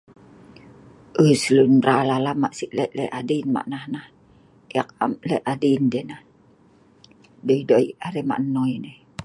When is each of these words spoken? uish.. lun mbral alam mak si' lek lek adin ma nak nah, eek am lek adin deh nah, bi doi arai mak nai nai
uish.. 1.21 1.47
lun 1.55 1.69
mbral 1.77 2.09
alam 2.17 2.37
mak 2.43 2.53
si' 2.57 2.73
lek 2.77 2.91
lek 2.97 3.11
adin 3.19 3.47
ma 3.53 3.61
nak 3.71 3.85
nah, 3.93 4.07
eek 4.79 4.89
am 5.03 5.11
lek 5.29 5.43
adin 5.53 5.83
deh 5.93 6.05
nah, 6.09 6.21
bi 7.45 7.55
doi 7.69 7.87
arai 8.05 8.25
mak 8.29 8.41
nai 8.55 8.73
nai 8.83 8.97